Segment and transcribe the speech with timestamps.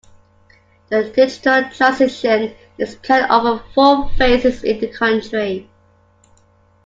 [0.89, 5.69] The digital transition is planned over four phases in the country.